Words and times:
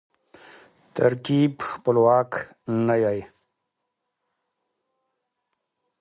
ترکیب 0.95 1.53
خپلواک 1.69 2.31
نه 2.87 2.95
يي. 3.03 3.19